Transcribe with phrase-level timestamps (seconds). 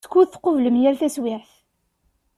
[0.05, 1.51] Skud tqublem yal taswiɛt.